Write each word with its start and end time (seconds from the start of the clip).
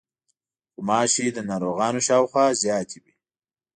غوماشې 0.73 1.27
د 1.33 1.37
ناروغانو 1.49 1.99
شاوخوا 2.07 2.45
زیاتې 2.63 2.97
وي. 3.03 3.13